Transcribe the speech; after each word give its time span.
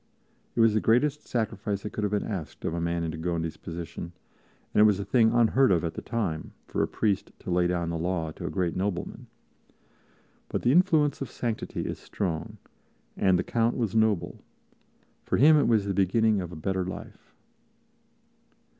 It 0.55 0.61
was 0.61 0.73
the 0.73 0.79
greatest 0.81 1.27
sacrifice 1.27 1.83
that 1.83 1.91
could 1.93 2.03
have 2.03 2.09
been 2.09 2.25
asked 2.25 2.65
of 2.65 2.73
a 2.73 2.81
man 2.81 3.03
in 3.03 3.11
de 3.11 3.17
Gondi's 3.19 3.55
position, 3.57 4.13
and 4.73 4.81
it 4.81 4.85
was 4.85 4.99
a 4.99 5.05
thing 5.05 5.31
unheard 5.31 5.71
of 5.71 5.83
at 5.83 5.93
the 5.93 6.01
time 6.01 6.53
for 6.65 6.81
a 6.81 6.87
priest 6.87 7.31
to 7.37 7.51
lay 7.51 7.67
down 7.67 7.91
the 7.91 7.99
law 7.99 8.31
to 8.31 8.47
a 8.47 8.49
great 8.49 8.75
nobleman. 8.75 9.27
But 10.49 10.63
the 10.63 10.71
influence 10.71 11.21
of 11.21 11.29
sanctity 11.29 11.81
is 11.81 11.99
strong, 11.99 12.57
and 13.15 13.37
the 13.37 13.43
Count 13.43 13.77
was 13.77 13.93
noble; 13.95 14.43
for 15.23 15.37
him 15.37 15.55
it 15.55 15.67
was 15.67 15.85
the 15.85 15.93
beginning 15.93 16.41
of 16.41 16.51
a 16.51 16.55
better 16.55 16.83
life. 16.83 17.35